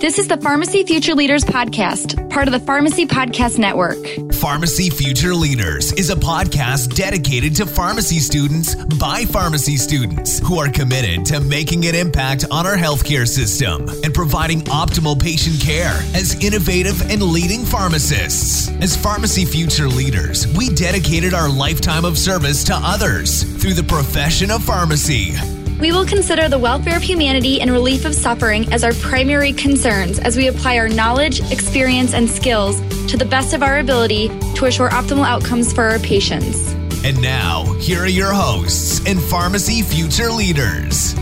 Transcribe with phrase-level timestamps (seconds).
[0.00, 3.96] This is the Pharmacy Future Leaders Podcast, part of the Pharmacy Podcast Network.
[4.34, 10.68] Pharmacy Future Leaders is a podcast dedicated to pharmacy students by pharmacy students who are
[10.68, 16.34] committed to making an impact on our healthcare system and providing optimal patient care as
[16.44, 18.68] innovative and leading pharmacists.
[18.82, 24.50] As Pharmacy Future Leaders, we dedicated our lifetime of service to others through the profession
[24.50, 25.34] of pharmacy.
[25.78, 30.18] We will consider the welfare of humanity and relief of suffering as our primary concerns
[30.18, 34.64] as we apply our knowledge, experience, and skills to the best of our ability to
[34.64, 36.72] assure optimal outcomes for our patients.
[37.04, 41.14] And now, here are your hosts and Pharmacy Future Leaders.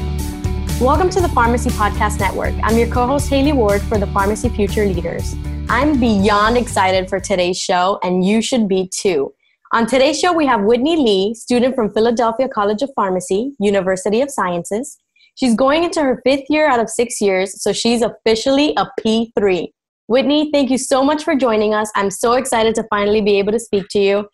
[0.81, 2.55] Welcome to the Pharmacy Podcast Network.
[2.63, 5.35] I'm your co host, Geily Ward, for the Pharmacy Future Leaders.
[5.69, 9.34] I'm beyond excited for today's show, and you should be too.
[9.75, 14.31] On today's show, we have Whitney Ly, student from Philadelphia College of Pharmacy, University of
[14.31, 14.99] Sciences.
[15.35, 19.67] She's going into her fifth year out of six years, so she's officially a P3.
[20.07, 21.91] Whitney, thank you so much for joining us.
[21.97, 24.29] I'm so excited to finally be able to speak to you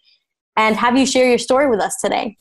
[0.58, 2.36] and have you share your story with us today.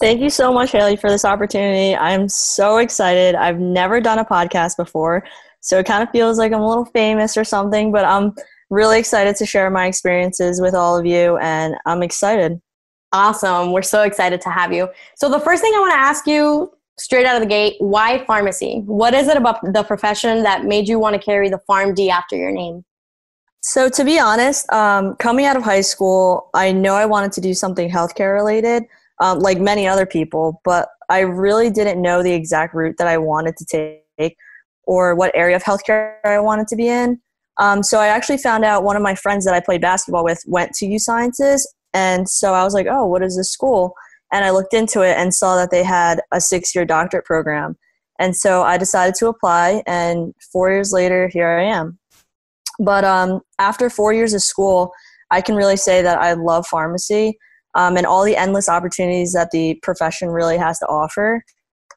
[0.00, 1.94] Thank you so much, Geily, for this opportunity.
[1.94, 3.36] I'm so excited.
[3.36, 5.22] I've never done a podcast before,
[5.60, 8.34] so it kind of feels like I'm a little famous or something, but I'm
[8.70, 12.60] really excited to share my experiences with all of you, and I'm excited.
[13.12, 13.72] Awesome.
[13.72, 14.88] We're so excited to have you.
[15.16, 18.24] So, the first thing I want to ask you straight out of the gate why
[18.26, 18.82] pharmacy?
[18.84, 22.36] What is it about the profession that made you want to carry the PharmD after
[22.36, 22.84] your name?
[23.60, 27.40] So, to be honest, um, coming out of high school, I know I wanted to
[27.40, 28.84] do something healthcare related,
[29.20, 33.18] um, like many other people, but I really didn't know the exact route that I
[33.18, 34.36] wanted to take
[34.84, 37.20] or what area of healthcare I wanted to be in.
[37.58, 40.42] Um, so I actually found out one of my friends that I played basketball with
[40.46, 43.94] went to U Sciences, and so I was like, "Oh, what is this school?"
[44.32, 47.76] And I looked into it and saw that they had a six-year doctorate program,
[48.18, 49.82] and so I decided to apply.
[49.86, 51.98] And four years later, here I am.
[52.78, 54.92] But um, after four years of school,
[55.30, 57.38] I can really say that I love pharmacy
[57.74, 61.42] um, and all the endless opportunities that the profession really has to offer.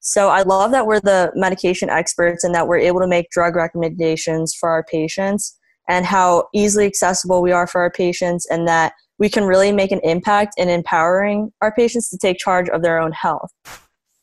[0.01, 3.56] So I love that we're the medication experts and that we're able to make drug
[3.56, 5.57] recommendations for our patients
[5.88, 9.91] and how easily accessible we are for our patients and that we can really make
[9.91, 13.51] an impact in empowering our patients to take charge of their own health.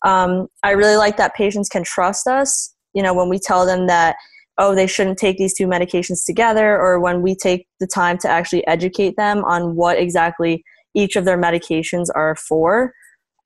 [0.05, 3.87] Um, I really like that patients can trust us, you know, when we tell them
[3.87, 4.17] that,
[4.59, 8.29] oh, they shouldn't take these two medications together, or when we take the time to
[8.29, 10.65] actually educate them on what exactly
[10.95, 12.93] each of their medications are for.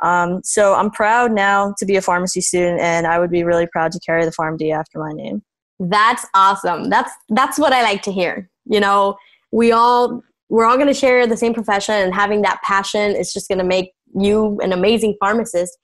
[0.03, 3.67] Um, so I'm proud now to be a pharmacy student, and I would be really
[3.67, 5.43] proud to carry the PharmD after my name.
[5.79, 6.91] That's awesome.
[6.91, 8.51] That's that's what I like to hear.
[8.65, 9.17] You know,
[9.53, 13.33] we all we're all going to share the same profession, and having that passion is
[13.33, 15.77] just going to make you an amazing pharmacist.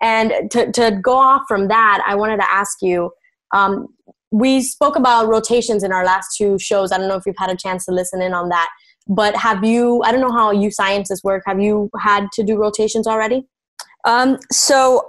[0.00, 3.10] And to to go off from that, I wanted to ask you.
[3.52, 3.88] Um,
[4.30, 6.90] we spoke about rotations in our last two shows.
[6.90, 8.68] I don't know if you've had a chance to listen in on that,
[9.06, 10.02] but have you?
[10.02, 11.44] I don't know how U Sciences work.
[11.46, 13.46] Have you had to do rotations already?
[14.04, 15.08] Um, so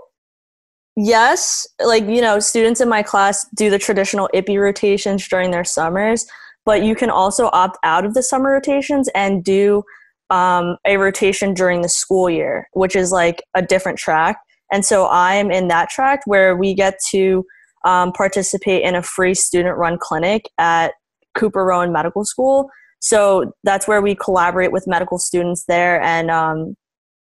[0.95, 5.65] yes, like you know, students in my class do the traditional IPPE rotations during their
[5.65, 6.25] summers,
[6.65, 9.83] but you can also opt out of the summer rotations and do
[10.29, 14.37] um, a rotation during the school year, which is like a different track.
[14.71, 17.45] And so I'm in that track where we get to
[17.85, 20.93] um, participate in a free student run clinic at
[21.35, 22.69] Cooper Rowan Medical School.
[22.99, 26.75] So that's where we collaborate with medical students there and um,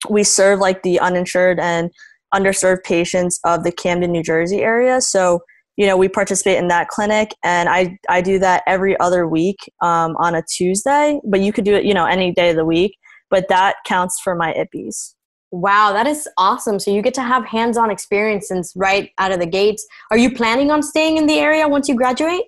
[0.09, 1.91] we serve like the uninsured and
[2.33, 5.01] underserved patients of the Camden, New Jersey area.
[5.01, 5.39] So,
[5.77, 9.57] you know, we participate in that clinic, and I I do that every other week
[9.81, 11.19] um, on a Tuesday.
[11.23, 12.97] But you could do it, you know, any day of the week.
[13.29, 15.13] But that counts for my IPPEs.
[15.51, 16.79] Wow, that is awesome.
[16.79, 19.85] So you get to have hands-on experience since right out of the gates.
[20.11, 22.43] Are you planning on staying in the area once you graduate?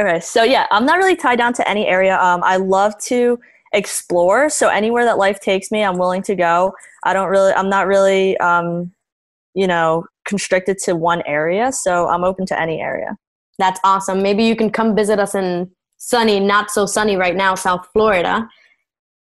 [0.00, 2.18] Okay, so yeah, I'm not really tied down to any area.
[2.18, 3.38] Um, I love to
[3.72, 4.48] explore.
[4.48, 6.72] So anywhere that life takes me, I'm willing to go.
[7.04, 8.92] I don't really, I'm not really, um,
[9.54, 11.72] you know, constricted to one area.
[11.72, 13.16] So I'm open to any area.
[13.58, 14.22] That's awesome.
[14.22, 18.48] Maybe you can come visit us in sunny, not so sunny right now, South Florida.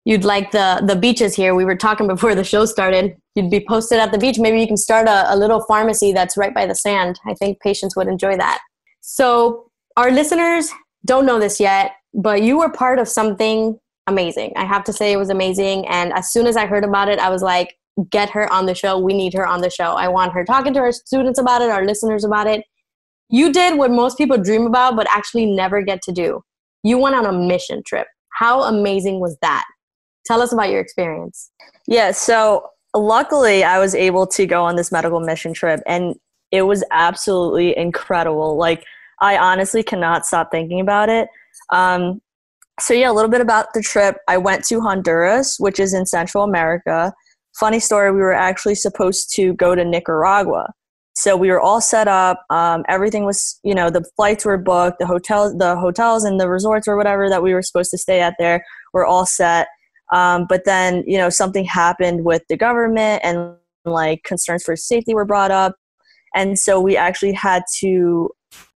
[0.04, 1.54] You'd like the the beaches here.
[1.54, 3.16] We were talking before the show started.
[3.34, 4.38] You'd be posted at the beach.
[4.38, 7.18] Maybe you can start a, a little pharmacy that's right by the sand.
[7.26, 8.60] I think patients would enjoy that.
[9.00, 10.70] So our listeners
[11.04, 14.52] don't know this yet, but you were part of something amazing.
[14.56, 15.86] I have to say it was amazing.
[15.88, 17.76] And as soon as I heard about it, I was like,
[18.10, 18.98] get her on the show.
[18.98, 19.92] We need her on the show.
[19.92, 22.64] I want her talking to our students about it, our listeners about it.
[23.28, 26.42] You did what most people dream about, but actually never get to do.
[26.82, 28.06] You went on a mission trip.
[28.34, 29.64] How amazing was that?
[30.26, 31.50] Tell us about your experience.
[31.86, 36.14] Yeah, so luckily I was able to go on this medical mission trip and
[36.52, 38.56] it was absolutely incredible.
[38.56, 38.84] Like
[39.20, 41.28] I honestly cannot stop thinking about it.
[41.72, 42.20] Um,
[42.80, 44.16] so, yeah, a little bit about the trip.
[44.28, 47.12] I went to Honduras, which is in Central America.
[47.58, 50.72] Funny story, we were actually supposed to go to Nicaragua.
[51.14, 52.44] So we were all set up.
[52.50, 56.48] Um, everything was, you know, the flights were booked, the hotels, the hotels and the
[56.48, 58.62] resorts or whatever that we were supposed to stay at there
[58.92, 59.68] were all set.
[60.12, 63.54] Um, but then, you know, something happened with the government and
[63.86, 65.74] like concerns for safety were brought up.
[66.34, 68.28] And so we actually had to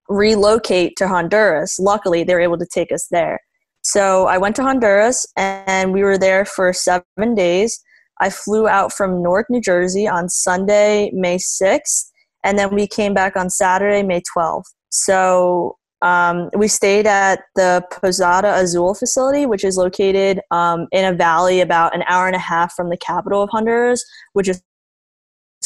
[0.09, 1.79] relocate to Honduras.
[1.79, 3.41] Luckily, they were able to take us there.
[3.83, 7.83] So I went to Honduras and we were there for seven days.
[8.21, 12.11] I flew out from Newark, New Jersey on Sunday, May 6th,
[12.45, 14.65] and then we came back on Saturday, May 12th.
[14.91, 21.17] So um, we stayed at the Posada Azul facility, which is located um, in a
[21.17, 24.63] valley about an hour and a half from the capital of Honduras, which is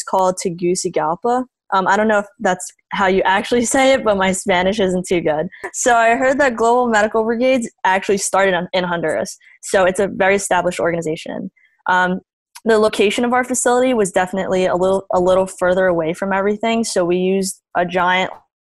[0.08, 1.44] called Tegucigalpa.
[1.72, 5.06] Um, I don't know if that's how you actually say it, but my Spanish isn't
[5.06, 5.48] too good.
[5.72, 9.36] So I heard that Global Medical Brigades actually started in Honduras.
[9.62, 11.50] So it's a very established organization.
[11.88, 12.20] Um,
[12.64, 16.82] the location of our facility was definitely a little a little further away from everything.
[16.82, 18.30] So we used a giant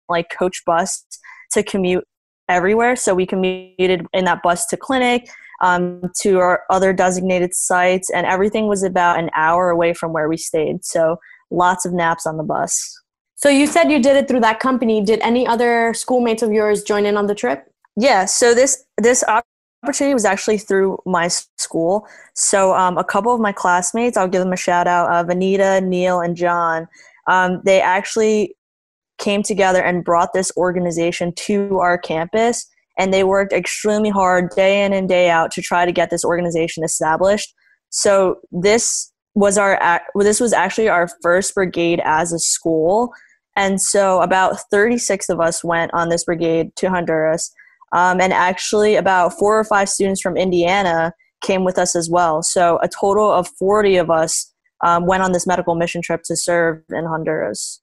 [0.08, 1.06] like coach bus
[1.52, 2.06] to commute
[2.48, 2.96] everywhere.
[2.96, 5.30] So we commuted in that bus to clinic,
[5.62, 10.30] um, to our other designated sites, and everything was about an hour away from where
[10.30, 10.84] we stayed.
[10.84, 11.18] So
[11.51, 12.98] lots of naps on the bus.
[13.36, 15.03] So you said you did it through that company.
[15.03, 17.65] Did any other schoolmates of yours join in on the trip?
[17.98, 18.25] Yeah.
[18.25, 19.24] So this this
[19.83, 22.07] opportunity was actually through my school.
[22.36, 25.83] So um, a couple of my classmates, I'll give them a shout out, uh, Vanita,
[25.83, 26.88] Neil, and John.
[27.27, 28.56] Um, they actually
[29.18, 34.83] came together and brought this organization to our campus and they worked extremely hard day
[34.83, 37.54] in and day out to try to get this organization established
[37.92, 43.13] so this was our well, this was actually our first brigade as a school.
[43.56, 47.51] And so about 36 of us went on this brigade to honduras.
[47.94, 52.42] Um, and actually about four or five students from indiana came with us as well.
[52.42, 54.51] So a total of 40 of us
[54.81, 57.81] um, went on this medical mission trip to serve in honduras.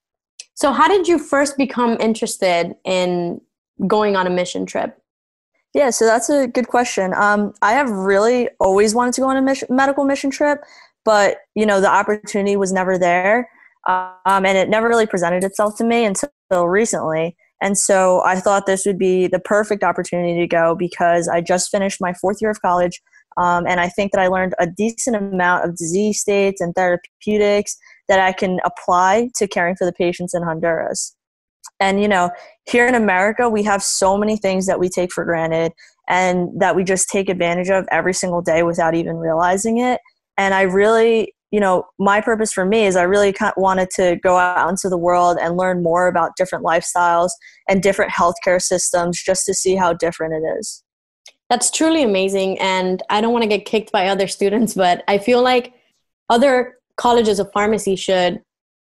[0.54, 3.40] So, how did you first become interested in
[3.86, 5.00] going on a mission trip?
[5.74, 7.14] Yeah, so that's a good question.
[7.14, 10.64] Um, I have really always wanted to go on a mission, medical mission trip,
[11.08, 13.48] but you know the opportunity was never there,
[13.86, 17.34] um, and it never really presented itself to me until recently.
[17.62, 21.70] And so I thought this would be the perfect opportunity to go because I just
[21.70, 23.00] finished my fourth year of college.
[23.38, 27.78] Um, and I think that I learned a decent amount of disease states and therapeutics
[28.08, 31.16] that I can apply to caring for the patients in Honduras.
[31.80, 32.30] And, you know,
[32.70, 35.72] here in America, we have so many things that we take for granted
[36.06, 40.00] and that we just take advantage of every single day without even realizing it.
[40.38, 43.90] And I really, you know, my purpose for me is I really kind of wanted
[43.96, 47.30] to go out into the world and learn more about different lifestyles
[47.68, 50.82] and different healthcare systems just to see how different it is.
[51.50, 52.58] That's truly amazing.
[52.60, 55.74] And I don't want to get kicked by other students, but I feel like
[56.30, 58.40] other colleges of pharmacy should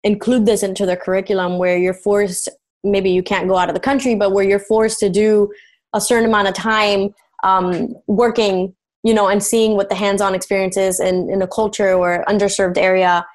[0.03, 2.49] include this into their curriculum where you're forced
[2.83, 5.51] maybe you can't go out of the country but where you're forced to do
[5.93, 7.13] a certain amount of time
[7.43, 8.73] um, working
[9.03, 12.77] you know and seeing what the hands-on experience is in, in a culture or underserved
[12.77, 13.25] area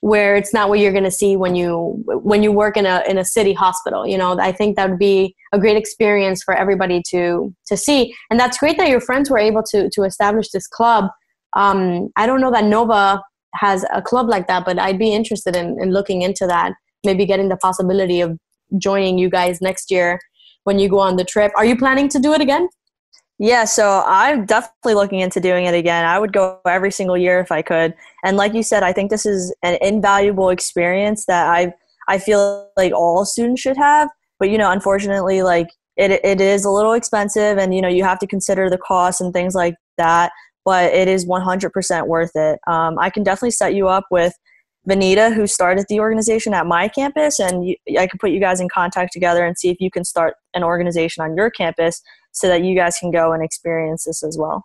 [0.00, 3.02] where it's not what you're going to see when you when you work in a
[3.08, 6.54] in a city hospital you know i think that would be a great experience for
[6.54, 10.50] everybody to to see and that's great that your friends were able to to establish
[10.50, 11.06] this club
[11.56, 13.20] um, i don't know that nova
[13.54, 16.72] has a club like that, but I'd be interested in, in looking into that.
[17.04, 18.38] Maybe getting the possibility of
[18.76, 20.18] joining you guys next year
[20.64, 21.52] when you go on the trip.
[21.56, 22.68] Are you planning to do it again?
[23.38, 26.04] Yeah, so I'm definitely looking into doing it again.
[26.04, 27.94] I would go every single year if I could.
[28.24, 31.72] And like you said, I think this is an invaluable experience that I
[32.08, 34.08] I feel like all students should have.
[34.40, 38.02] But you know, unfortunately, like it it is a little expensive, and you know, you
[38.02, 40.32] have to consider the costs and things like that
[40.68, 42.58] but it is 100% worth it.
[42.66, 44.34] Um, I can definitely set you up with
[44.86, 48.60] Vanita, who started the organization at my campus, and you, I can put you guys
[48.60, 52.48] in contact together and see if you can start an organization on your campus so
[52.48, 54.64] that you guys can go and experience this as well.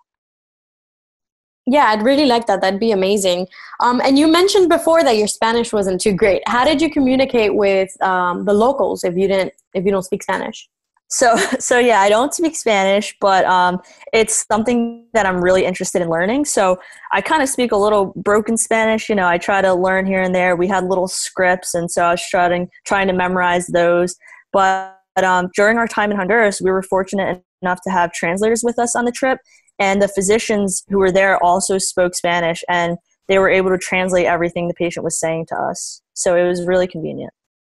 [1.66, 2.62] Yeah, I'd really like that.
[2.62, 3.48] That'd be amazing.
[3.80, 6.42] Um, and you mentioned before that your Spanish wasn't too great.
[6.46, 10.24] How did you communicate with um, the locals if you didn't if you don't speak
[10.24, 10.68] Spanish?
[11.08, 13.80] So, so yeah, I don't speak Spanish, but um,
[14.12, 16.46] it's something that I'm really interested in learning.
[16.46, 16.80] So
[17.14, 19.08] I kind of speak a little broken Spanish.
[19.08, 20.58] You know, I try to learn here and there.
[20.58, 24.18] We had little scripts, and so I was trying trying to memorize those.
[24.52, 28.78] But um, during our time in Honduras, we were fortunate enough to have translators with
[28.78, 29.40] us on the trip,
[29.80, 34.26] and the physicians who were there also spoke Spanish, and they were able to translate
[34.26, 36.02] everything the patient was saying to us.
[36.14, 37.34] So it was really convenient.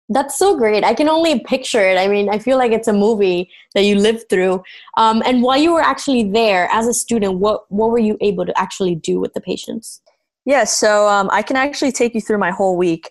[0.08, 0.84] That's so great.
[0.84, 1.96] I can only picture it.
[1.96, 4.62] I mean, I feel like it's a movie that you lived through.
[4.98, 8.44] Um, and while you were actually there as a student, what what were you able
[8.44, 10.02] to actually do with the patients?
[10.44, 13.10] Yeah, so um, I can actually take you through my whole week.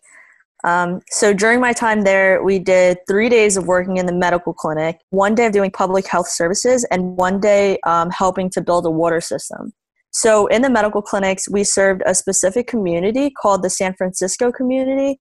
[0.64, 4.54] Um, so during my time there, we did three days of working in the medical
[4.54, 8.86] clinic, one day of doing public health services, and one day um, helping to build
[8.86, 9.74] a water system.
[10.12, 15.20] So in the medical clinics, we served a specific community called the San Francisco community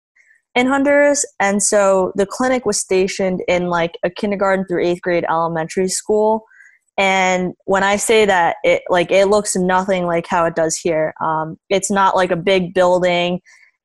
[0.54, 1.24] in Honduras.
[1.40, 6.44] And so the clinic was stationed in like a kindergarten through eighth grade elementary school.
[6.98, 11.14] And when I say that, it like it looks nothing like how it does here.
[11.22, 13.40] Um, it's not like a big building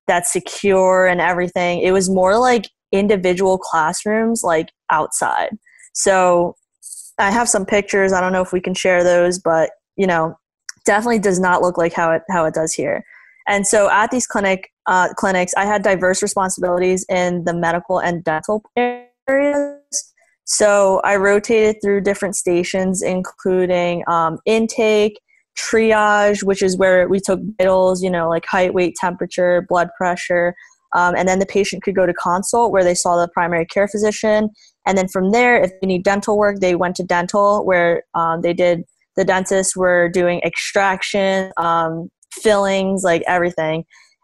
[0.07, 1.79] that's secure and everything.
[1.79, 5.49] It was more like individual classrooms, like outside.
[5.93, 6.55] So
[7.17, 8.13] I have some pictures.
[8.13, 10.37] I don't know if we can share those, but you know,
[10.85, 13.03] definitely does not look like how it how it does here.
[13.47, 18.23] And so at these clinic uh, clinics, I had diverse responsibilities in the medical and
[18.23, 20.13] dental areas.
[20.45, 25.19] So I rotated through different stations, including um, intake,
[25.57, 30.55] triage, which is where we took vitals, you know, like height, weight, temperature, blood pressure.
[30.95, 33.87] Um, and then the patient could go to consult where they saw the primary care
[33.87, 34.49] physician.
[34.85, 38.41] And then from there, if they need dental work, they went to dental where um,
[38.41, 38.83] they did,
[39.17, 43.83] the dentists were doing extraction, um, fillings, like everything.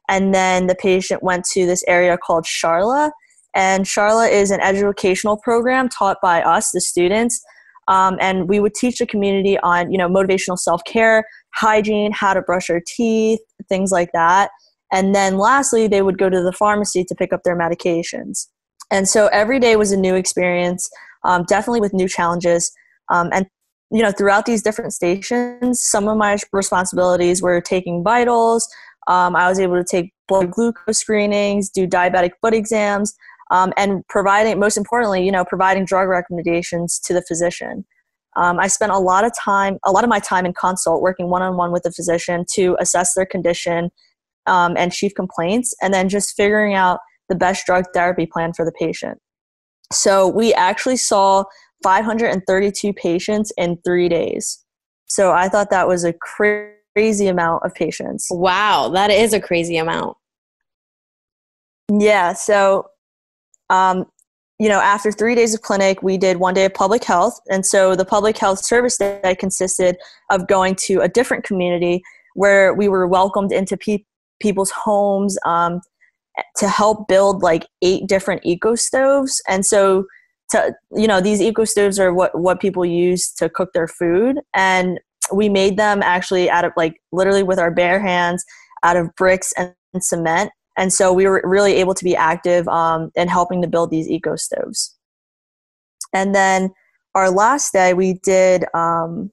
[0.10, 3.12] And then the patient went to this area called Charla.
[3.56, 7.42] And Charla is an educational program taught by us, the students.
[7.88, 12.42] Um, and we would teach the community on, you know, motivational self-care, hygiene, how to
[12.42, 14.52] brush our teeth, things like that.
[14.92, 18.48] And then lastly, they would go to the pharmacy to pick up their medications.
[18.92, 20.90] And so every day was a new experience,
[21.24, 22.72] um, definitely with new challenges.
[23.10, 23.48] Um, and
[23.92, 28.68] you know, throughout these different stations, some of my responsibilities were taking vitals.
[29.08, 33.14] Um, I was able to take blood glucose screenings, do diabetic foot exams,
[33.52, 37.86] um, and providing, most importantly, you know, providing drug recommendations to the physician.
[38.36, 41.30] Um, I spent a lot of time, a lot of my time in consult, working
[41.30, 43.92] one-on-one with the physician to assess their condition
[44.48, 48.66] um, and chief complaints, and then just figuring out the best drug therapy plan for
[48.66, 49.20] the patient.
[49.92, 51.44] So we actually saw
[51.84, 54.64] 532 patients in three days.
[55.06, 58.28] So I thought that was a crazy amount of patients.
[58.32, 60.18] Wow, that is a crazy amount.
[61.92, 62.88] Yeah, so,
[63.74, 64.06] um,
[64.60, 67.40] you know, after three days of clinic, we did one day of public health.
[67.50, 69.98] And so the public health service day consisted
[70.30, 72.04] of going to a different community
[72.36, 74.06] where we were welcomed into pe-
[74.40, 75.82] people's homes um,
[76.58, 79.42] to help build like eight different eco stoves.
[79.48, 80.06] And so
[80.52, 84.40] to you know these eco stoves are what what people use to cook their food
[84.54, 85.00] and
[85.34, 88.44] we made them actually out of like literally with our bare hands
[88.84, 93.12] out of bricks and cement and so we were really able to be active um,
[93.16, 94.98] in helping to build these eco stoves
[96.14, 96.74] and then
[97.16, 99.32] our last day we did um,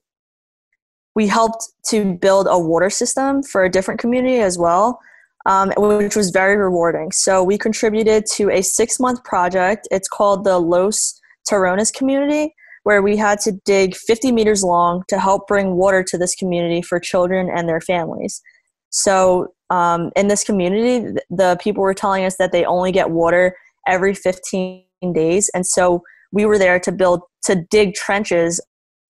[1.15, 4.99] we helped to build a water system for a different community as well
[5.45, 7.11] um, which was very rewarding.
[7.11, 9.87] So we contributed to a six month project.
[9.91, 11.19] It's called the Los
[11.49, 16.17] Terrones community, where we had to dig 50 meters long to help bring water to
[16.17, 18.41] this community for children and their families.
[18.89, 23.55] So um, in this community, the people were telling us that they only get water
[23.87, 25.49] every 15 days.
[25.55, 28.61] And so we were there to build, to dig trenches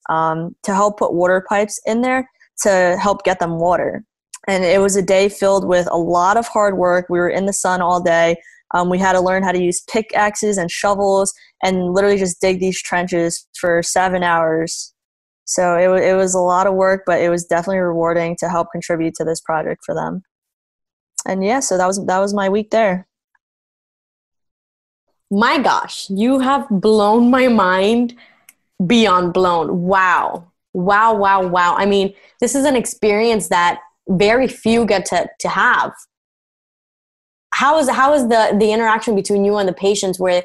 [0.09, 2.29] um, to help put water pipes in there
[2.61, 4.05] to help get them water
[4.47, 7.07] and it was a day filled with a lot of hard work.
[7.09, 8.35] We were in the sun all day.
[8.73, 12.59] Um, we had to learn how to use pickaxes and shovels and literally just dig
[12.59, 14.93] these trenches for seven hours.
[15.45, 18.67] So it, it was a lot of work, but it was definitely rewarding to help
[18.71, 20.21] contribute to this project for them.
[21.27, 23.07] And yeah, so that was that was my week there.
[25.29, 28.15] My gosh, you have blown my mind
[28.85, 29.81] beyond blown.
[29.81, 30.51] Wow.
[30.73, 31.75] Wow, wow, wow.
[31.77, 35.93] I mean, this is an experience that very few get to, to have.
[37.53, 40.43] How is, how is the, the interaction between you and the patients where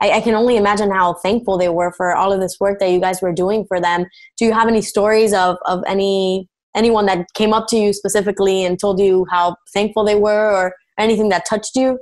[0.00, 2.90] I, I, can only imagine how thankful they were for all of this work that
[2.90, 4.06] you guys were doing for them.
[4.36, 8.64] Do you have any stories of, of any anyone that came up to you specifically
[8.64, 11.98] and told you how thankful they were or anything that touched you?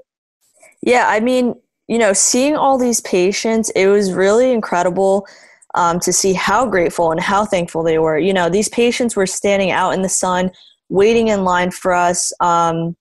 [0.82, 1.54] Yeah, I mean,
[1.88, 5.26] you know, seeing all these patients, it was really incredible
[5.74, 8.18] um, to see how grateful and how thankful they were.
[8.18, 10.50] You know, these patients were standing out in the sun
[10.88, 12.96] waiting in line for us um,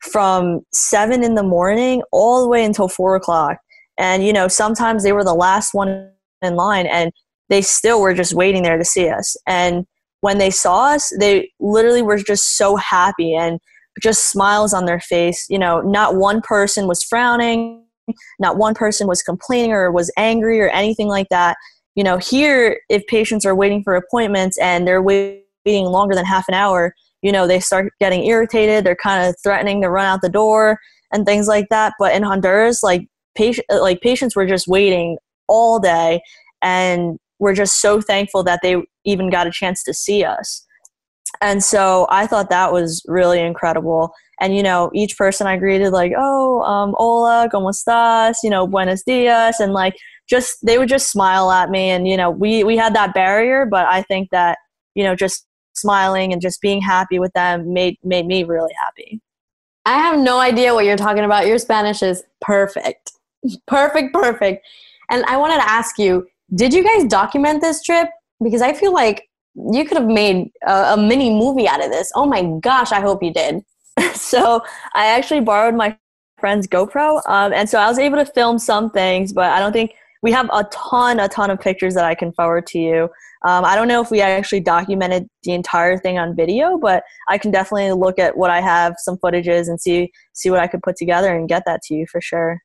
[0.00, 3.58] from seven in the morning all the way until four o'clock.
[3.98, 6.10] And, you know, sometimes they were the last one
[6.42, 7.12] in line and
[7.48, 9.36] they still were just waiting there to see us.
[9.46, 9.86] And
[10.26, 13.60] when they saw us, they literally were just so happy and
[14.02, 15.46] just smiles on their face.
[15.48, 17.84] You know, not one person was frowning.
[18.40, 21.56] Not one person was complaining or was angry or anything like that.
[21.94, 26.48] You know, here, if patients are waiting for appointments and they're waiting longer than half
[26.48, 26.92] an hour,
[27.22, 28.82] you know, they start getting irritated.
[28.82, 30.76] They're kind of threatening to run out the door
[31.12, 31.92] and things like that.
[32.00, 33.06] But in Honduras, like,
[33.36, 36.20] patient, like patients were just waiting all day
[36.62, 40.66] and we're just so thankful that they even got a chance to see us.
[41.40, 44.12] And so I thought that was really incredible.
[44.40, 48.36] And, you know, each person I greeted, like, oh, um, hola, ¿cómo estás?
[48.42, 49.60] You know, buenos dias.
[49.60, 49.96] And, like,
[50.28, 51.90] just, they would just smile at me.
[51.90, 54.58] And, you know, we, we had that barrier, but I think that,
[54.94, 59.20] you know, just smiling and just being happy with them made, made me really happy.
[59.84, 61.46] I have no idea what you're talking about.
[61.46, 63.12] Your Spanish is perfect.
[63.66, 64.66] perfect, perfect.
[65.10, 68.08] And I wanted to ask you, did you guys document this trip?
[68.42, 72.12] Because I feel like you could have made a, a mini movie out of this.
[72.14, 73.62] Oh my gosh, I hope you did.
[74.14, 74.62] so
[74.94, 75.96] I actually borrowed my
[76.38, 79.72] friend's GoPro, um, and so I was able to film some things, but I don't
[79.72, 83.08] think we have a ton, a ton of pictures that I can forward to you.
[83.46, 87.38] Um, I don't know if we actually documented the entire thing on video, but I
[87.38, 90.82] can definitely look at what I have, some footages, and see see what I could
[90.82, 92.60] put together and get that to you for sure.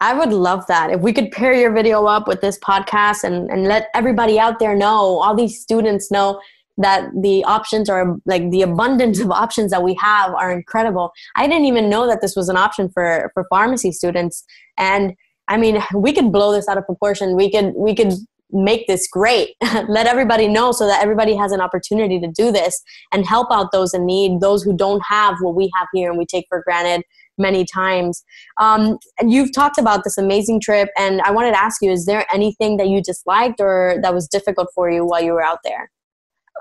[0.00, 0.90] I would love that.
[0.90, 4.58] If we could pair your video up with this podcast and, and let everybody out
[4.58, 6.40] there know, all these students know
[6.78, 11.12] that the options are like the abundance of options that we have are incredible.
[11.34, 14.44] I didn't even know that this was an option for, for pharmacy students.
[14.76, 15.14] And
[15.48, 17.34] I mean, we could blow this out of proportion.
[17.34, 18.12] We could, we could
[18.50, 19.50] make this great.
[19.88, 22.80] let everybody know so that everybody has an opportunity to do this
[23.12, 26.18] and help out those in need, those who don't have what we have here and
[26.18, 27.02] we take for granted
[27.38, 28.24] many times.
[28.58, 32.06] Um, and you've talked about this amazing trip, and I wanted to ask you: Is
[32.06, 35.58] there anything that you disliked or that was difficult for you while you were out
[35.64, 35.90] there?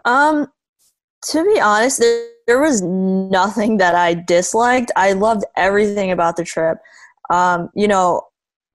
[0.03, 0.47] Um,
[1.27, 4.91] to be honest, there, there was nothing that I disliked.
[4.95, 6.77] I loved everything about the trip.
[7.29, 8.21] Um, you know,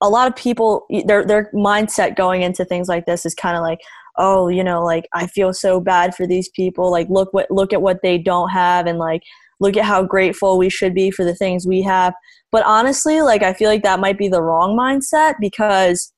[0.00, 3.62] a lot of people their their mindset going into things like this is kind of
[3.62, 3.80] like,
[4.16, 6.90] oh, you know, like I feel so bad for these people.
[6.90, 9.22] Like look what look at what they don't have, and like
[9.60, 12.14] look at how grateful we should be for the things we have.
[12.50, 16.12] But honestly, like I feel like that might be the wrong mindset because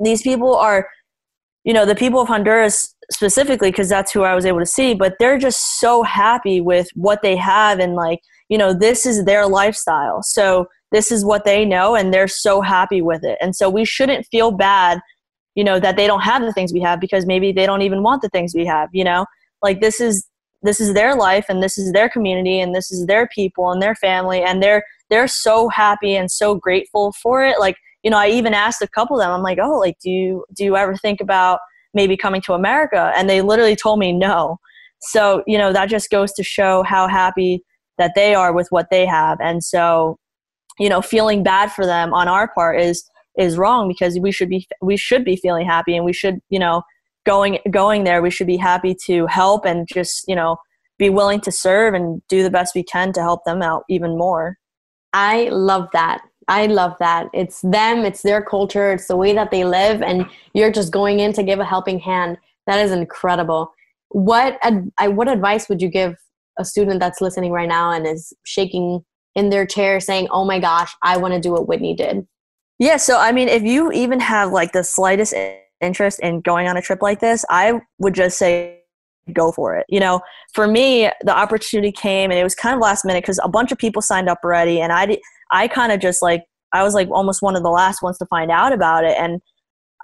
[0.00, 0.88] these people are,
[1.64, 4.94] you know, the people of Honduras specifically, because that's who I was able to see,
[4.94, 9.24] but they're just so happy with what they have and like, you know, this is
[9.24, 10.22] their lifestyle.
[10.22, 13.38] So this is what they know and they're so happy with it.
[13.40, 15.00] And so we shouldn't feel bad,
[15.54, 18.02] you know, that they don't have the things we have because maybe they don't even
[18.02, 19.26] want the things we have, you know?
[19.62, 20.26] Like this is
[20.62, 23.82] this is their life and this is their community and this is their people and
[23.82, 28.16] their family and they're they're so happy and so grateful for it like you know
[28.18, 30.76] i even asked a couple of them i'm like oh like do you do you
[30.76, 31.58] ever think about
[31.94, 34.56] maybe coming to america and they literally told me no
[35.00, 37.62] so you know that just goes to show how happy
[37.98, 40.16] that they are with what they have and so
[40.78, 43.08] you know feeling bad for them on our part is
[43.38, 46.58] is wrong because we should be we should be feeling happy and we should you
[46.58, 46.82] know
[47.24, 50.56] going going there we should be happy to help and just you know
[50.98, 54.16] be willing to serve and do the best we can to help them out even
[54.16, 54.56] more.
[55.12, 56.22] I love that.
[56.48, 57.28] I love that.
[57.32, 61.20] It's them it's their culture it's the way that they live and you're just going
[61.20, 62.38] in to give a helping hand.
[62.66, 63.72] That is incredible.
[64.10, 66.14] What ad- I, what advice would you give
[66.58, 70.58] a student that's listening right now and is shaking in their chair saying oh my
[70.58, 72.26] gosh i want to do what whitney did.
[72.78, 75.34] Yeah so i mean if you even have like the slightest
[75.82, 78.78] interest in going on a trip like this, I would just say
[79.32, 79.84] go for it.
[79.88, 80.20] You know,
[80.54, 83.72] for me, the opportunity came and it was kind of last minute because a bunch
[83.72, 85.18] of people signed up already, and I
[85.50, 88.26] I kind of just like I was like almost one of the last ones to
[88.26, 89.40] find out about it, and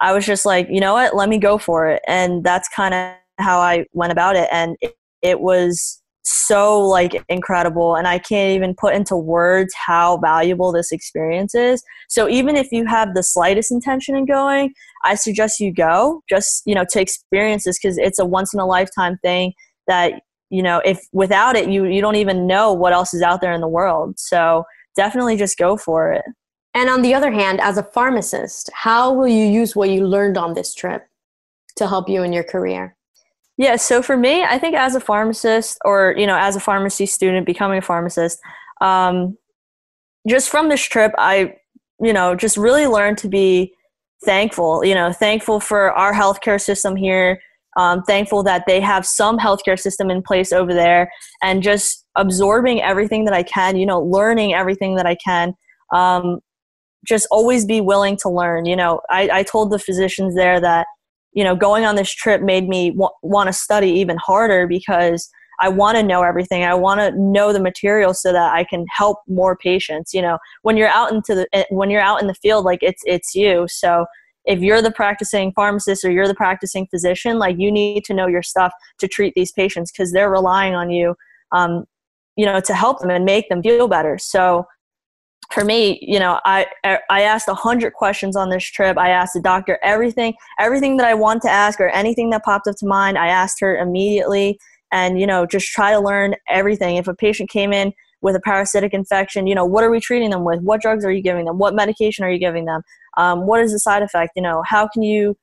[0.01, 2.93] I was just like, you know what, let me go for it, and that's kind
[2.93, 8.19] of how I went about it, and it, it was so like incredible and i
[8.19, 11.83] can't even put into words how valuable this experience is.
[12.07, 16.61] So even if you have the slightest intention in going i suggest you go just
[16.65, 19.53] you know to experience this because it's a once in a lifetime thing
[19.87, 23.41] that you know if without it you you don't even know what else is out
[23.41, 24.19] there in the world.
[24.19, 24.63] So
[24.95, 26.25] definitely just go for it.
[26.73, 30.37] And on the other hand as a pharmacist how will you use what you learned
[30.37, 31.07] on this trip
[31.77, 32.95] to help you in your career
[33.59, 37.05] yeah, so for me, I think as a pharmacist or, you know, as a pharmacy
[37.05, 38.39] student becoming a pharmacist,
[38.79, 39.37] um,
[40.25, 41.55] just from this trip, I,
[41.99, 43.73] you know, just really learned to be
[44.23, 47.41] thankful, you know, thankful for our healthcare system here,
[47.75, 51.11] um, thankful that they have some healthcare system in place over there,
[51.43, 55.53] and just absorbing everything that I can, you know, learning everything that I can.
[55.93, 56.39] Um,
[57.05, 58.65] just always be willing to learn.
[58.65, 60.87] You know, I, I told the physicians there that
[61.33, 65.29] you know, going on this trip made me w- want to study even harder because
[65.59, 66.63] I want to know everything.
[66.63, 70.13] I want to know the material so that I can help more patients.
[70.13, 72.79] You know, when you're out into the eh, when you're out in the field, like
[72.81, 73.67] it's it's you.
[73.69, 74.05] So
[74.45, 78.27] if you're the practicing pharmacist or you're the practicing physician, like you need to know
[78.27, 81.15] your stuff to treat these patients because they're relying on you,
[81.51, 81.85] um,
[82.35, 84.17] you know, to help them and make them feel better.
[84.17, 84.65] So
[85.59, 88.97] for me, you know, I I asked a hundred questions on this trip.
[88.97, 92.67] I asked the doctor everything, everything that I want to ask or anything that popped
[92.67, 93.17] up to mind.
[93.17, 94.59] I asked her immediately,
[94.91, 96.95] and you know, just try to learn everything.
[96.95, 100.29] If a patient came in with a parasitic infection, you know, what are we treating
[100.29, 100.61] them with?
[100.61, 101.57] What drugs are you giving them?
[101.57, 102.81] What medication are you giving them?
[103.17, 104.33] Um, what is the side effect?
[104.35, 105.35] You know, how can you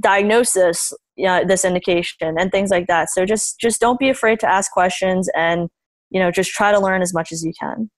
[0.00, 3.10] diagnose this you know, this indication and things like that.
[3.10, 5.70] So just just don't be afraid to ask questions and
[6.10, 7.90] you know just try to learn as much as you can.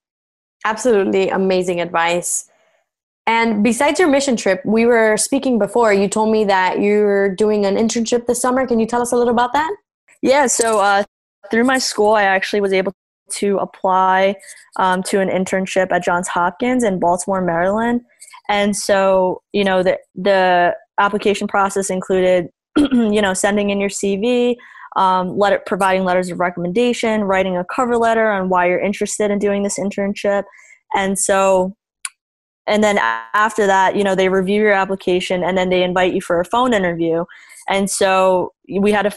[0.65, 2.49] Absolutely amazing advice.
[3.27, 5.93] And besides your mission trip, we were speaking before.
[5.93, 8.65] You told me that you're doing an internship this summer.
[8.65, 9.71] Can you tell us a little about that?
[10.21, 11.03] Yeah, so uh,
[11.51, 12.93] through my school, I actually was able
[13.33, 14.35] to apply
[14.77, 18.01] um, to an internship at Johns Hopkins in Baltimore, Maryland.
[18.49, 24.55] And so, you know, the, the application process included, you know, sending in your CV,
[24.95, 29.39] um, letter, providing letters of recommendation, writing a cover letter on why you're interested in
[29.39, 30.43] doing this internship.
[30.95, 31.75] And so,
[32.67, 32.99] and then
[33.33, 36.45] after that, you know, they review your application and then they invite you for a
[36.45, 37.25] phone interview.
[37.67, 39.13] And so we had a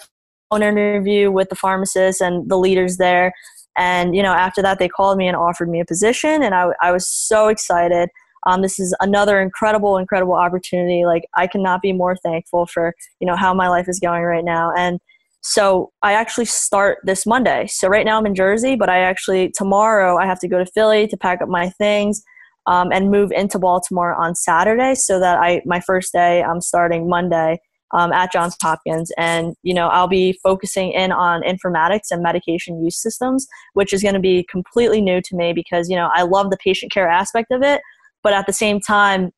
[0.50, 3.32] phone interview with the pharmacist and the leaders there.
[3.76, 6.42] And, you know, after that, they called me and offered me a position.
[6.42, 8.10] And I, I was so excited.
[8.46, 11.04] Um, this is another incredible, incredible opportunity.
[11.06, 14.44] Like I cannot be more thankful for, you know, how my life is going right
[14.44, 14.72] now.
[14.76, 15.00] And
[15.42, 17.66] so I actually start this Monday.
[17.66, 20.66] So right now I'm in Jersey, but I actually tomorrow I have to go to
[20.66, 22.22] Philly to pack up my things
[22.66, 24.94] um, and move into Baltimore on Saturday.
[24.94, 27.58] So that I my first day I'm starting Monday
[27.92, 32.82] um, at Johns Hopkins, and you know I'll be focusing in on informatics and medication
[32.82, 36.22] use systems, which is going to be completely new to me because you know I
[36.22, 37.80] love the patient care aspect of it,
[38.22, 39.32] but at the same time,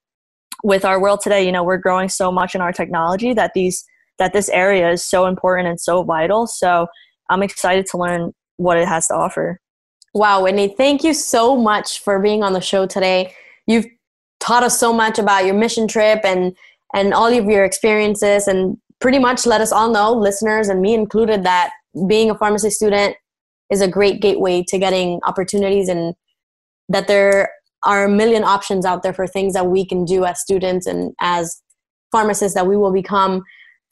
[0.63, 3.85] with our world today, you know we're growing so much in our technology that these
[4.19, 6.47] that this area is so important and so vital.
[6.47, 6.87] So
[7.31, 9.61] I'm excited to learn what it has to offer.
[10.13, 13.35] Wow, Whitney, thank you so much for being on the show today.
[13.67, 13.87] You've
[14.39, 16.55] taught us so much about your mission trip and
[16.95, 20.95] and all of your experiences and pretty much let us all know, listeners and me
[20.95, 21.73] included, that
[22.07, 23.17] being a pharmacy student
[23.71, 26.15] is a great gateway to getting opportunities and
[26.89, 27.51] that there
[27.83, 31.15] are a million options out there for things that we can do as students and
[31.21, 31.61] as
[32.13, 33.43] pharmacists that we will become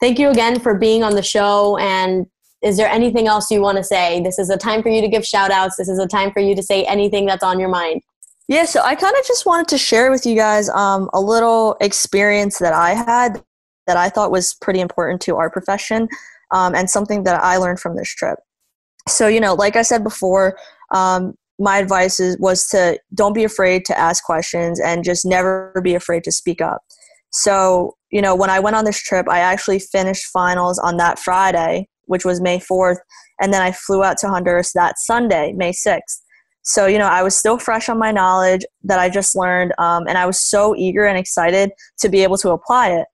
[0.03, 1.77] thank you again for being on the show.
[1.77, 2.25] And
[2.61, 4.21] is there anything else you want to say?
[4.21, 5.77] This is a time for you to give shout outs.
[5.77, 8.01] This is a time for you to say anything that's on your mind.
[8.49, 11.77] Yeah, so I kind of just wanted to share with you guys um, a little
[11.79, 13.41] experience that I had
[13.87, 16.09] that I thought was pretty important to our profession
[16.51, 18.39] um, and something that I learned from this trip.
[19.07, 20.57] So, you know, like I said before,
[20.93, 25.79] um, my advice is, was to don't be afraid to ask questions and just never
[25.81, 26.81] be afraid to speak up.
[27.31, 31.17] So, you know, when I went on this trip, I actually finished finals on that
[31.17, 32.99] Friday, which was May 4th,
[33.41, 36.21] and then I flew out to Honduras that Sunday, May 6th.
[36.61, 40.05] So, you know, I was still fresh on my knowledge that I just learned, um,
[40.07, 41.71] and I was so eager and excited
[42.01, 43.07] to be able to apply it.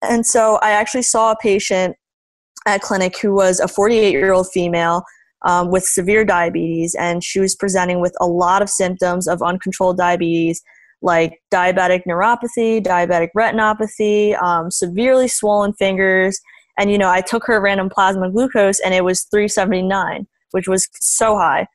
[0.00, 1.94] And so I actually saw a patient
[2.66, 5.02] at clinic who was a 48 year old female
[5.42, 9.98] um, with severe diabetes, and she was presenting with a lot of symptoms of uncontrolled
[9.98, 10.62] diabetes
[11.02, 16.40] like diabetic neuropathy, diabetic retinopathy, um, severely swollen fingers.
[16.78, 20.88] And, you know, I took her random plasma glucose and it was 379, which was
[20.94, 21.66] so high.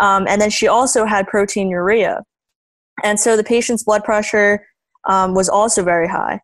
[0.00, 2.22] Um, and then she also had proteinuria.
[3.02, 4.66] And so the patient's blood pressure
[5.08, 6.40] um, was also very high.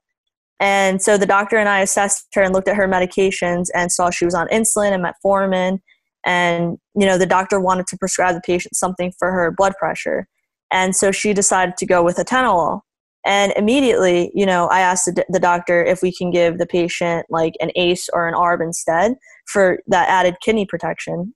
[0.60, 4.10] And so the doctor and I assessed her and looked at her medications and saw
[4.10, 5.80] she was on insulin and metformin.
[6.24, 10.26] And, you know, the doctor wanted to prescribe the patient something for her blood pressure.
[10.70, 12.80] And so she decided to go with atenolol.
[13.24, 17.54] And immediately, you know, I asked the, doctor if we can give the patient like
[17.60, 19.14] an ACE or an ARB instead
[19.48, 21.34] for that added kidney protection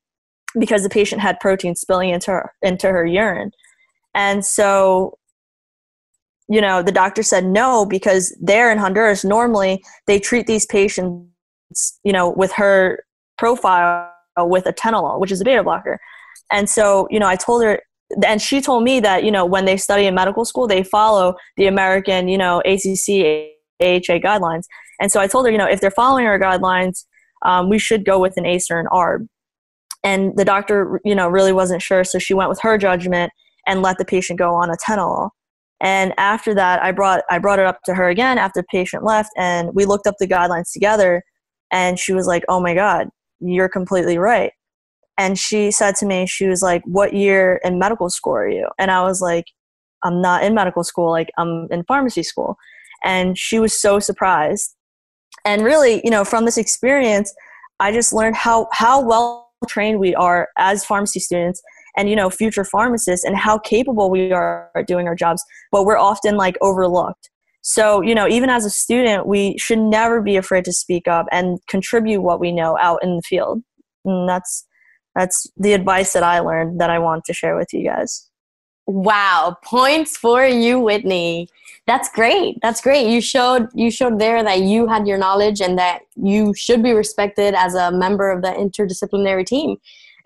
[0.58, 3.50] because the patient had protein spilling into her, into her urine.
[4.14, 5.18] And so,
[6.48, 11.98] you know, the doctor said no because there in Honduras, normally they treat these patients,
[12.04, 13.04] you know, with her
[13.36, 15.98] profile with atenolol, which is a beta blocker.
[16.52, 17.80] And so, you know, I told her
[18.24, 21.34] and she told me that you know when they study in medical school they follow
[21.56, 23.08] the american you know acc
[23.80, 24.64] aha guidelines.
[25.00, 27.04] And so i told her you know if they're following our guidelines
[27.42, 29.26] um, we should go with an ace or an arb
[30.02, 33.32] and the doctor you know really wasn't sure so she went with her judgment
[33.66, 35.30] and let the patient go on atenolol
[35.80, 39.04] and after that i brought i brought it up to her again after the patient
[39.04, 41.22] left and we looked up the guidelines together
[41.70, 43.08] and she was like oh my god
[43.40, 44.52] you're completely right
[45.20, 48.66] and she said to me, she was like, What year in medical school are you?
[48.78, 49.44] And I was like,
[50.02, 52.56] I'm not in medical school, like, I'm in pharmacy school.
[53.04, 54.74] And she was so surprised.
[55.44, 57.34] And really, you know, from this experience,
[57.80, 61.60] I just learned how, how well trained we are as pharmacy students
[61.98, 65.84] and you know future pharmacists and how capable we are at doing our jobs but
[65.84, 67.28] we're often like overlooked
[67.60, 71.26] so you know even as a student we should never be afraid to speak up
[71.30, 73.62] and contribute what we know out in the field
[74.06, 74.64] and that's
[75.14, 78.28] that's the advice that I learned that I want to share with you guys.
[78.86, 81.48] Wow, points for you, Whitney.
[81.86, 82.56] That's great.
[82.62, 83.08] That's great.
[83.08, 86.92] You showed you showed there that you had your knowledge and that you should be
[86.92, 89.76] respected as a member of the interdisciplinary team.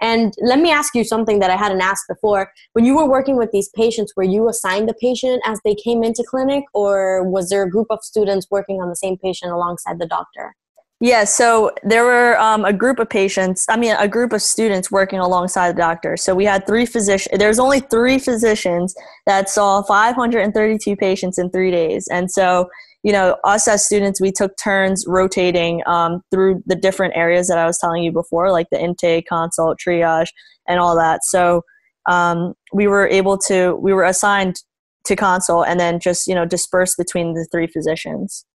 [0.00, 2.52] And let me ask you something that I hadn't asked before.
[2.72, 6.02] When you were working with these patients, were you assigned the patient as they came
[6.02, 9.98] into clinic, or was there a group of students working on the same patient alongside
[9.98, 10.56] the doctor?
[11.04, 14.90] Yeah, so there were um, a group of patients, I mean, a group of students
[14.90, 16.16] working alongside the doctor.
[16.16, 18.94] So we had three physicians, there's only three physicians
[19.26, 22.08] that saw 532 patients in three days.
[22.10, 22.70] And so,
[23.02, 27.58] you know, us as students, we took turns rotating um, through the different areas that
[27.58, 30.28] I was telling you before, like the intake, consult, triage,
[30.66, 31.20] and all that.
[31.24, 31.64] So
[32.08, 34.56] um, we were able to, we were assigned
[35.04, 38.46] to consult and then just, you know, disperse between the three physicians.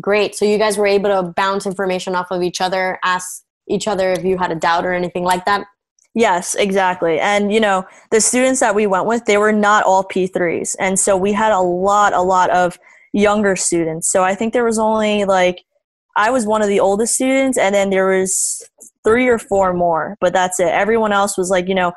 [0.00, 0.34] Great.
[0.34, 4.12] So you guys were able to bounce information off of each other, ask each other
[4.12, 5.66] if you had a doubt or anything like that?
[6.14, 7.18] Yes, exactly.
[7.18, 10.76] And you know, the students that we went with, they were not all P3s.
[10.78, 12.78] And so we had a lot a lot of
[13.12, 14.10] younger students.
[14.10, 15.64] So I think there was only like
[16.16, 18.62] I was one of the oldest students and then there was
[19.04, 20.68] three or four more, but that's it.
[20.68, 21.92] Everyone else was like, you know,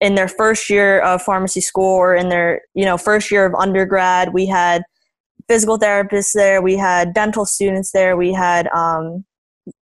[0.00, 3.54] in their first year of pharmacy school or in their, you know, first year of
[3.54, 4.82] undergrad, we had
[5.48, 6.62] physical therapists there.
[6.62, 8.16] We had dental students there.
[8.16, 9.24] We had, um,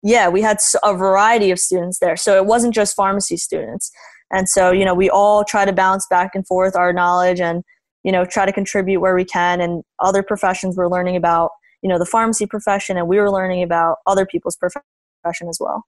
[0.02, 2.16] yeah, we had a variety of students there.
[2.16, 3.90] So it wasn't just pharmacy students.
[4.30, 7.62] And so, you know, we all try to bounce back and forth our knowledge and,
[8.02, 9.60] you know, try to contribute where we can.
[9.60, 11.50] And other professions were learning about,
[11.82, 15.84] you know, the pharmacy profession, and we were learning about other people's profession as well.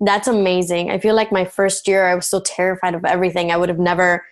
[0.00, 0.90] That's amazing.
[0.90, 3.50] I feel like my first year, I was so terrified of everything.
[3.50, 4.24] I would have never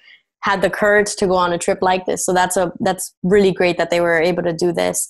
[0.47, 2.25] had the courage to go on a trip like this.
[2.25, 5.09] So that's a that's really great that they were able to do this.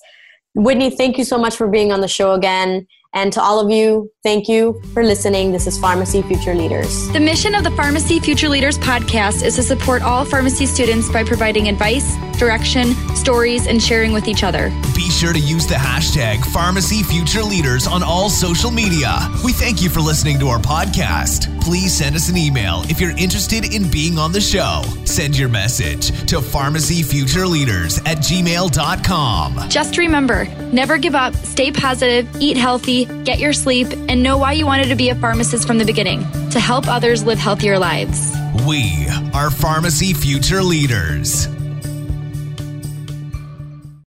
[0.54, 2.86] Whitney, thank you so much for being on the show again.
[3.12, 5.52] And to all of you, thank you for listening.
[5.52, 7.08] This is Pharmacy Future Leaders.
[7.12, 11.22] The mission of the Pharmacy Future Leaders podcast is to support all pharmacy students by
[11.22, 14.70] providing advice, direction, stories, and sharing with each other.
[14.94, 19.18] Be sure to use the hashtag Pharmacy Future Leaders on all social media.
[19.44, 21.52] We thank you for listening to our podcast.
[21.60, 24.82] Please send us an email if you're interested in being on the show.
[25.04, 29.68] Send your message to pharmacyfutureleaders at gmail.com.
[29.68, 34.52] Just remember never give up, stay positive, eat healthy get your sleep, and know why
[34.52, 36.20] you wanted to be a pharmacist from the beginning
[36.50, 38.32] to help others live healthier lives.
[38.66, 41.55] We are Pharmacy Future Leaders.